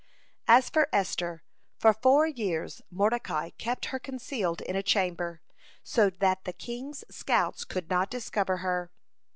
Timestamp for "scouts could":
7.15-7.87